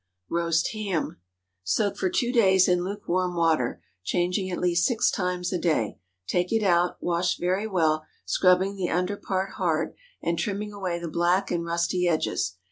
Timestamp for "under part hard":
8.89-9.93